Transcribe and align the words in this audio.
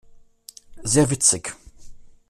Sehr 0.81 1.11
witzig! 1.11 1.55